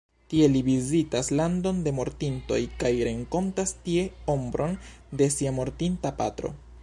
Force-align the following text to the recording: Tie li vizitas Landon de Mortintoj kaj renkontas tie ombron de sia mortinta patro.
Tie 0.29 0.45
li 0.51 0.61
vizitas 0.67 1.27
Landon 1.39 1.81
de 1.87 1.93
Mortintoj 1.97 2.59
kaj 2.83 2.91
renkontas 3.09 3.75
tie 3.87 4.07
ombron 4.37 4.75
de 5.21 5.29
sia 5.37 5.53
mortinta 5.61 6.15
patro. 6.23 6.55